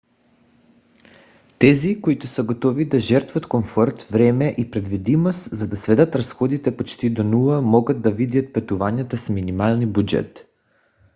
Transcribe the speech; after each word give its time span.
тези 1.59 2.01
които 2.01 2.27
са 2.27 2.43
готови 2.43 2.85
да 2.85 2.99
жертват 2.99 3.45
комфорт 3.47 4.03
време 4.03 4.55
и 4.57 4.71
предвидимост 4.71 5.49
за 5.51 5.67
да 5.67 5.77
сведат 5.77 6.15
разходите 6.15 6.77
почти 6.77 7.09
до 7.09 7.23
нула 7.23 7.61
могат 7.61 8.01
да 8.01 8.11
видят 8.11 8.53
пътуванията 8.53 9.17
с 9.17 9.29
минимален 9.29 9.91
бюджет 9.91 10.47